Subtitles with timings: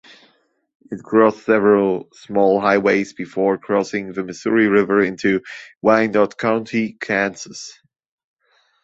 [0.89, 5.43] It crossed several small highways before crossing the Missouri River into
[5.83, 7.79] Wyandotte County, Kansas.